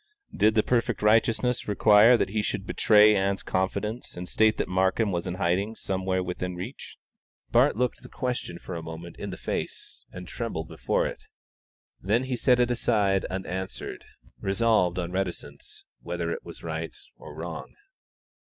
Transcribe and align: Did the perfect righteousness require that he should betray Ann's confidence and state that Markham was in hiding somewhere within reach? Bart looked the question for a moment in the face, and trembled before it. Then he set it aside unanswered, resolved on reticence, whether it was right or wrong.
Did 0.35 0.55
the 0.55 0.63
perfect 0.63 1.03
righteousness 1.03 1.67
require 1.67 2.17
that 2.17 2.29
he 2.31 2.41
should 2.41 2.65
betray 2.65 3.15
Ann's 3.15 3.43
confidence 3.43 4.17
and 4.17 4.27
state 4.27 4.57
that 4.57 4.67
Markham 4.67 5.11
was 5.11 5.27
in 5.27 5.35
hiding 5.35 5.75
somewhere 5.75 6.23
within 6.23 6.55
reach? 6.55 6.97
Bart 7.51 7.77
looked 7.77 8.01
the 8.01 8.09
question 8.09 8.57
for 8.57 8.73
a 8.73 8.81
moment 8.81 9.15
in 9.17 9.29
the 9.29 9.37
face, 9.37 10.03
and 10.11 10.27
trembled 10.27 10.69
before 10.69 11.05
it. 11.05 11.25
Then 12.01 12.23
he 12.23 12.35
set 12.35 12.59
it 12.59 12.71
aside 12.71 13.25
unanswered, 13.25 14.03
resolved 14.39 14.97
on 14.97 15.11
reticence, 15.11 15.85
whether 16.01 16.31
it 16.31 16.43
was 16.43 16.63
right 16.63 16.97
or 17.17 17.35
wrong. 17.35 17.75